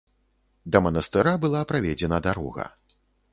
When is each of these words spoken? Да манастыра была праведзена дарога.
Да 0.75 0.79
манастыра 0.85 1.33
была 1.43 1.61
праведзена 1.73 2.21
дарога. 2.29 2.65